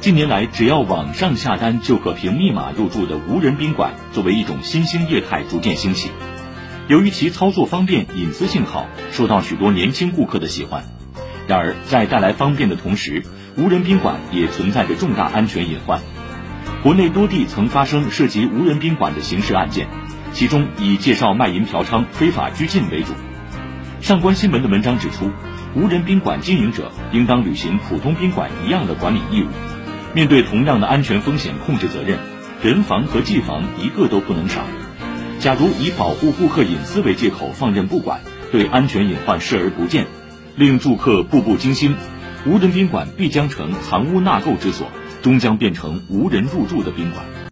[0.00, 6.10] 近年来，只要网上下单就可凭密码入住的无人宾馆，作为一种新兴业态逐渐兴起。
[6.88, 10.84] 由于其操作方便、隐私性好，受到许多年轻顾客的喜欢。
[11.46, 13.22] 然而，在带来方便的同时，
[13.56, 16.00] 无人宾馆也存在着重大安全隐患。
[16.82, 19.88] 国内多地曾发生涉及无人宾馆的刑事案件，
[20.32, 23.12] 其中以介绍卖淫嫖娼、非法拘禁为主。
[24.00, 25.30] 上官新闻的文章指出，
[25.74, 29.48] 无人宾馆经营者应当履行普通宾馆一样的管理义务。
[30.14, 32.18] 面对同样的安全风险控制责任，
[32.62, 34.62] 人防和技防一个都不能少。
[35.40, 40.06] 假如以保护顾客隐私为借口放任不管，对安全隐患视而不见，
[40.56, 41.96] 令住客步步惊心，
[42.46, 44.86] 无人宾馆必将成藏污纳垢之所，
[45.22, 47.26] 终将变成无人入住的宾馆。